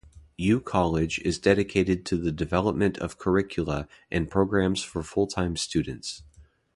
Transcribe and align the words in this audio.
U 0.39 0.59
College 0.59 1.19
is 1.19 1.37
dedicated 1.37 2.07
to 2.07 2.17
the 2.17 2.31
development 2.31 2.97
of 2.97 3.19
curricula 3.19 3.87
and 4.09 4.31
programmes 4.31 4.81
for 4.81 5.03
full-time 5.03 5.55
students. 5.55 6.23